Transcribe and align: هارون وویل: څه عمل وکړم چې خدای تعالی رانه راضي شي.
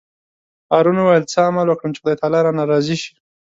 هارون 0.71 0.97
وویل: 0.99 1.23
څه 1.31 1.39
عمل 1.49 1.67
وکړم 1.69 1.91
چې 1.93 1.99
خدای 2.01 2.17
تعالی 2.21 2.39
رانه 2.45 2.63
راضي 2.71 2.95
شي. 3.01 3.11